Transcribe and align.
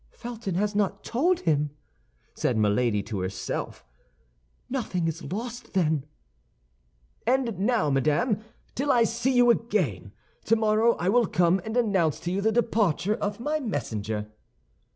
"Felton 0.13 0.55
has 0.55 0.73
not 0.73 1.03
told 1.03 1.41
him," 1.41 1.69
said 2.33 2.57
Milady 2.57 3.03
to 3.03 3.19
herself. 3.19 3.85
"Nothing 4.67 5.07
is 5.07 5.31
lost, 5.31 5.73
then." 5.73 6.07
"And 7.27 7.59
now, 7.59 7.91
madame, 7.91 8.39
till 8.73 8.91
I 8.91 9.03
see 9.03 9.33
you 9.33 9.51
again! 9.51 10.11
Tomorrow 10.43 10.95
I 10.95 11.09
will 11.09 11.27
come 11.27 11.61
and 11.63 11.77
announce 11.77 12.19
to 12.21 12.31
you 12.31 12.41
the 12.41 12.51
departure 12.51 13.13
of 13.13 13.39
my 13.39 13.59
messenger." 13.59 14.25